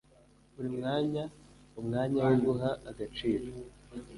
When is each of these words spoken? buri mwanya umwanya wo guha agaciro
buri 0.53 0.69
mwanya 0.77 1.23
umwanya 1.79 2.19
wo 2.27 2.35
guha 2.45 2.71
agaciro 2.89 3.45